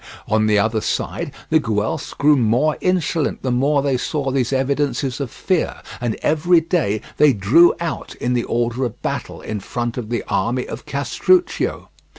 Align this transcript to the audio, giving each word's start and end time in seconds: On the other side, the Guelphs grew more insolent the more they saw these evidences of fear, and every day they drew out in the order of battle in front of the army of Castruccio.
On 0.27 0.47
the 0.47 0.57
other 0.57 0.81
side, 0.81 1.31
the 1.51 1.59
Guelphs 1.59 2.15
grew 2.15 2.35
more 2.35 2.75
insolent 2.81 3.43
the 3.43 3.51
more 3.51 3.83
they 3.83 3.97
saw 3.97 4.31
these 4.31 4.51
evidences 4.51 5.19
of 5.19 5.29
fear, 5.29 5.75
and 6.01 6.15
every 6.23 6.59
day 6.59 7.01
they 7.17 7.33
drew 7.33 7.75
out 7.79 8.15
in 8.15 8.33
the 8.33 8.45
order 8.45 8.83
of 8.83 8.99
battle 9.03 9.41
in 9.41 9.59
front 9.59 9.99
of 9.99 10.09
the 10.09 10.23
army 10.27 10.65
of 10.67 10.87
Castruccio. 10.87 11.89